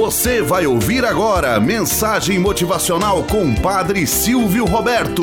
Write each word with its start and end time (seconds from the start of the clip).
Você 0.00 0.40
vai 0.40 0.66
ouvir 0.66 1.04
agora 1.04 1.60
mensagem 1.60 2.38
motivacional 2.38 3.22
com 3.24 3.54
Padre 3.54 4.06
Silvio 4.06 4.64
Roberto. 4.64 5.22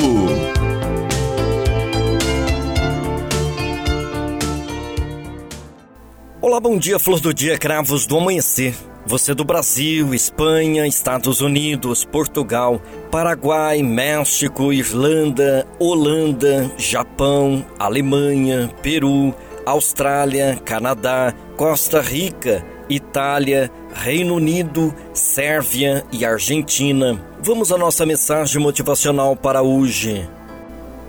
Olá, 6.40 6.60
bom 6.60 6.78
dia, 6.78 6.96
flor 6.96 7.18
do 7.18 7.34
dia, 7.34 7.58
cravos 7.58 8.06
do 8.06 8.18
amanhecer. 8.18 8.72
Você 9.04 9.34
do 9.34 9.44
Brasil, 9.44 10.14
Espanha, 10.14 10.86
Estados 10.86 11.40
Unidos, 11.40 12.04
Portugal, 12.04 12.80
Paraguai, 13.10 13.82
México, 13.82 14.72
Irlanda, 14.72 15.66
Holanda, 15.80 16.70
Japão, 16.78 17.66
Alemanha, 17.80 18.70
Peru, 18.80 19.34
Austrália, 19.66 20.56
Canadá, 20.64 21.34
Costa 21.56 22.00
Rica, 22.00 22.64
Itália, 22.88 23.70
Reino 23.92 24.36
Unido, 24.36 24.94
Sérvia 25.12 26.04
e 26.10 26.24
Argentina. 26.24 27.22
Vamos 27.40 27.70
à 27.70 27.76
nossa 27.76 28.06
mensagem 28.06 28.60
motivacional 28.60 29.36
para 29.36 29.60
hoje. 29.60 30.28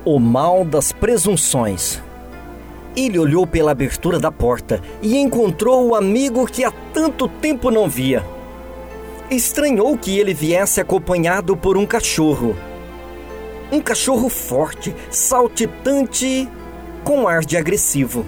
O 0.04 0.20
mal 0.20 0.66
das 0.66 0.92
presunções. 0.92 2.02
Ele 2.98 3.18
olhou 3.18 3.48
pela 3.48 3.72
abertura 3.72 4.20
da 4.20 4.32
porta 4.32 4.82
e 5.02 5.16
encontrou 5.18 5.88
o 5.88 5.96
amigo 5.96 6.46
que 6.46 6.66
há 6.66 6.72
tanto 6.94 7.30
tempo 7.30 7.72
não 7.72 7.88
via. 7.88 8.26
Estranhou 9.32 9.98
que 9.98 10.18
ele 10.20 10.34
viesse 10.34 10.82
acompanhado 10.82 11.56
por 11.56 11.78
um 11.78 11.86
cachorro. 11.86 12.58
Um 13.72 13.80
cachorro 13.80 14.28
forte, 14.28 14.94
saltitante, 15.10 16.50
com 17.06 17.28
ar 17.28 17.46
de 17.46 17.56
agressivo. 17.56 18.26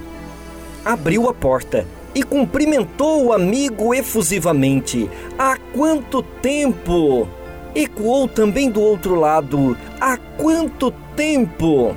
Abriu 0.85 1.27
a 1.27 1.33
porta 1.33 1.85
e 2.13 2.23
cumprimentou 2.23 3.25
o 3.25 3.33
amigo 3.33 3.93
efusivamente. 3.93 5.09
Há 5.38 5.57
quanto 5.73 6.21
tempo? 6.21 7.27
Ecoou 7.73 8.27
também 8.27 8.70
do 8.70 8.81
outro 8.81 9.15
lado. 9.15 9.77
Há 9.99 10.17
quanto 10.17 10.91
tempo? 11.15 11.95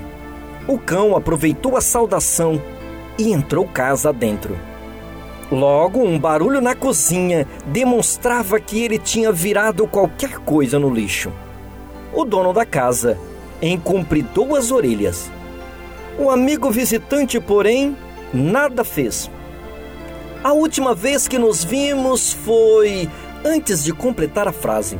O 0.66 0.78
cão 0.78 1.16
aproveitou 1.16 1.76
a 1.76 1.80
saudação 1.80 2.60
e 3.18 3.32
entrou 3.32 3.66
casa 3.66 4.10
adentro. 4.10 4.56
Logo, 5.50 6.02
um 6.02 6.18
barulho 6.18 6.60
na 6.60 6.74
cozinha 6.74 7.46
demonstrava 7.66 8.58
que 8.58 8.82
ele 8.82 8.98
tinha 8.98 9.30
virado 9.30 9.86
qualquer 9.86 10.38
coisa 10.38 10.78
no 10.78 10.88
lixo. 10.88 11.30
O 12.12 12.24
dono 12.24 12.52
da 12.52 12.64
casa 12.64 13.18
encompridou 13.60 14.56
as 14.56 14.70
orelhas. 14.70 15.30
O 16.18 16.30
amigo 16.30 16.70
visitante, 16.70 17.38
porém, 17.40 17.96
nada 18.32 18.84
fez. 18.84 19.30
A 20.44 20.52
última 20.52 20.94
vez 20.94 21.26
que 21.26 21.38
nos 21.38 21.64
vimos 21.64 22.34
foi 22.34 23.08
antes 23.42 23.82
de 23.82 23.94
completar 23.94 24.46
a 24.46 24.52
frase. 24.52 24.98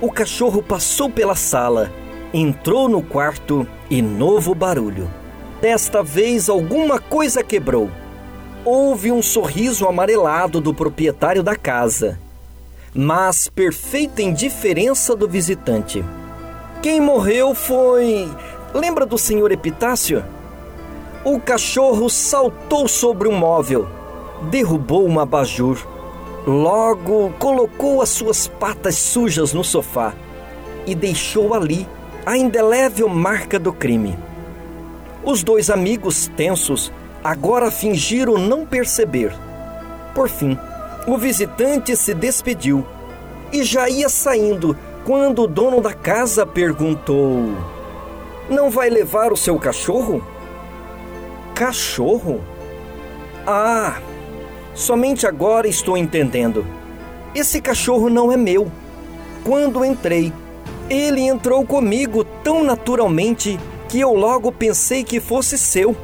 O 0.00 0.10
cachorro 0.10 0.62
passou 0.62 1.10
pela 1.10 1.34
sala, 1.34 1.92
entrou 2.32 2.88
no 2.88 3.02
quarto 3.02 3.68
e 3.90 4.00
novo 4.00 4.54
barulho. 4.54 5.06
Desta 5.60 6.02
vez 6.02 6.48
alguma 6.48 6.98
coisa 6.98 7.44
quebrou. 7.44 7.90
Houve 8.64 9.12
um 9.12 9.20
sorriso 9.20 9.86
amarelado 9.86 10.58
do 10.58 10.72
proprietário 10.72 11.42
da 11.42 11.54
casa, 11.54 12.18
mas 12.94 13.46
perfeita 13.46 14.22
indiferença 14.22 15.14
do 15.14 15.28
visitante. 15.28 16.02
Quem 16.80 16.98
morreu 16.98 17.54
foi. 17.54 18.26
Lembra 18.72 19.04
do 19.04 19.18
senhor 19.18 19.52
Epitácio? 19.52 20.24
O 21.26 21.38
cachorro 21.38 22.08
saltou 22.08 22.88
sobre 22.88 23.28
um 23.28 23.36
móvel 23.36 23.97
derrubou 24.42 25.06
um 25.06 25.18
abajur. 25.20 25.86
Logo 26.46 27.32
colocou 27.38 28.00
as 28.00 28.08
suas 28.08 28.48
patas 28.48 28.96
sujas 28.96 29.52
no 29.52 29.62
sofá 29.62 30.14
e 30.86 30.94
deixou 30.94 31.52
ali 31.52 31.86
a 32.24 32.36
indelével 32.36 33.08
marca 33.08 33.58
do 33.58 33.72
crime. 33.72 34.18
Os 35.22 35.42
dois 35.42 35.68
amigos 35.68 36.30
tensos 36.36 36.92
agora 37.22 37.70
fingiram 37.70 38.38
não 38.38 38.64
perceber. 38.64 39.34
Por 40.14 40.28
fim, 40.28 40.58
o 41.06 41.18
visitante 41.18 41.94
se 41.96 42.14
despediu 42.14 42.86
e 43.52 43.62
já 43.62 43.88
ia 43.88 44.08
saindo 44.08 44.76
quando 45.04 45.42
o 45.42 45.46
dono 45.46 45.80
da 45.80 45.92
casa 45.92 46.46
perguntou: 46.46 47.54
Não 48.48 48.70
vai 48.70 48.90
levar 48.90 49.32
o 49.32 49.36
seu 49.36 49.58
cachorro? 49.58 50.22
Cachorro? 51.54 52.40
Ah, 53.46 53.98
Somente 54.78 55.26
agora 55.26 55.66
estou 55.66 55.96
entendendo. 55.96 56.64
Esse 57.34 57.60
cachorro 57.60 58.08
não 58.08 58.30
é 58.30 58.36
meu. 58.36 58.70
Quando 59.42 59.84
entrei, 59.84 60.32
ele 60.88 61.20
entrou 61.20 61.66
comigo 61.66 62.22
tão 62.44 62.62
naturalmente 62.62 63.58
que 63.88 63.98
eu 63.98 64.14
logo 64.14 64.52
pensei 64.52 65.02
que 65.02 65.18
fosse 65.18 65.58
seu. 65.58 65.96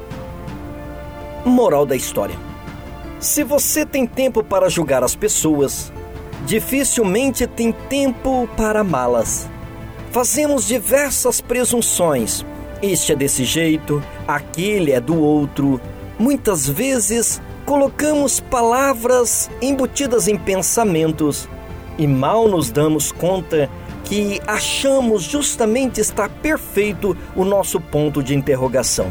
Moral 1.44 1.86
da 1.86 1.94
história: 1.94 2.34
Se 3.20 3.44
você 3.44 3.86
tem 3.86 4.08
tempo 4.08 4.42
para 4.42 4.68
julgar 4.68 5.04
as 5.04 5.14
pessoas, 5.14 5.92
dificilmente 6.44 7.46
tem 7.46 7.70
tempo 7.70 8.48
para 8.56 8.80
amá-las. 8.80 9.48
Fazemos 10.10 10.66
diversas 10.66 11.40
presunções. 11.40 12.44
Este 12.82 13.12
é 13.12 13.16
desse 13.16 13.44
jeito, 13.44 14.02
aquele 14.26 14.90
é 14.90 15.00
do 15.00 15.16
outro. 15.16 15.80
Muitas 16.18 16.68
vezes 16.68 17.42
colocamos 17.66 18.38
palavras 18.38 19.50
embutidas 19.60 20.28
em 20.28 20.38
pensamentos 20.38 21.48
e 21.98 22.06
mal 22.06 22.46
nos 22.46 22.70
damos 22.70 23.10
conta 23.10 23.68
que 24.04 24.40
achamos 24.46 25.24
justamente 25.24 26.00
estar 26.00 26.28
perfeito 26.28 27.16
o 27.34 27.44
nosso 27.44 27.80
ponto 27.80 28.22
de 28.22 28.34
interrogação. 28.34 29.10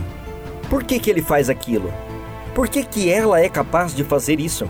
Por 0.69 0.83
que, 0.83 0.97
que 0.97 1.09
ele 1.09 1.21
faz 1.21 1.49
aquilo? 1.49 1.93
Por 2.55 2.69
que, 2.69 2.83
que 2.83 3.11
ela 3.11 3.41
é 3.41 3.49
capaz 3.49 3.93
de 3.93 4.03
fazer 4.05 4.39
isso? 4.39 4.69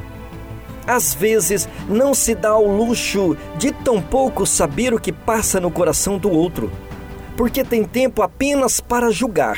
Às 0.87 1.13
vezes 1.13 1.69
não 1.87 2.15
se 2.15 2.33
dá 2.33 2.49
ao 2.49 2.65
luxo 2.65 3.37
de 3.57 3.71
tão 3.71 4.01
pouco 4.01 4.45
saber 4.45 4.91
o 4.91 4.99
que 4.99 5.11
passa 5.11 5.59
no 5.59 5.69
coração 5.69 6.17
do 6.17 6.31
outro, 6.31 6.71
porque 7.37 7.63
tem 7.63 7.83
tempo 7.83 8.23
apenas 8.23 8.79
para 8.81 9.11
julgar 9.11 9.57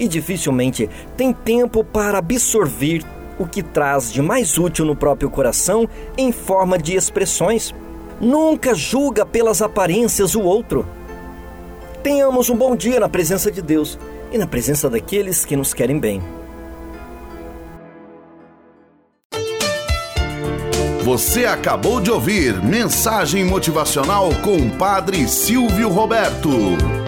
e 0.00 0.08
dificilmente 0.08 0.88
tem 1.16 1.32
tempo 1.32 1.84
para 1.84 2.18
absorver 2.18 3.04
o 3.38 3.46
que 3.46 3.62
traz 3.62 4.10
de 4.10 4.20
mais 4.20 4.58
útil 4.58 4.84
no 4.84 4.96
próprio 4.96 5.30
coração 5.30 5.88
em 6.16 6.32
forma 6.32 6.78
de 6.78 6.96
expressões. 6.96 7.74
Nunca 8.20 8.74
julga 8.74 9.24
pelas 9.24 9.62
aparências 9.62 10.34
o 10.34 10.40
outro. 10.40 10.86
Tenhamos 12.02 12.48
um 12.48 12.56
bom 12.56 12.74
dia 12.74 12.98
na 12.98 13.08
presença 13.08 13.50
de 13.50 13.60
Deus 13.62 13.98
e 14.32 14.38
na 14.38 14.46
presença 14.46 14.88
daqueles 14.88 15.44
que 15.44 15.54
nos 15.54 15.74
querem 15.74 15.98
bem. 15.98 16.22
Você 21.02 21.44
acabou 21.44 22.00
de 22.00 22.10
ouvir 22.10 22.62
Mensagem 22.62 23.44
Motivacional 23.44 24.30
com 24.42 24.56
o 24.56 24.70
Padre 24.70 25.26
Silvio 25.26 25.88
Roberto. 25.88 26.99